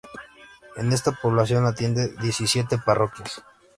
En 0.77 0.93
esta 0.93 1.11
población 1.11 1.67
atiende 1.67 2.11
diecisiete 2.19 2.79
parroquias. 2.79 3.43